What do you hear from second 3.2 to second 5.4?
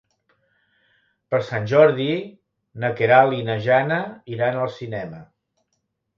i na Jana iran al cinema.